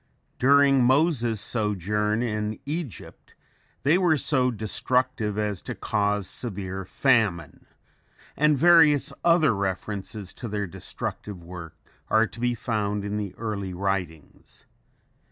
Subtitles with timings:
[0.39, 3.35] During Moses' sojourn in Egypt
[3.83, 7.67] they were so destructive as to cause severe famine
[8.35, 11.77] and various other references to their destructive work
[12.09, 14.65] are to be found in the early writings.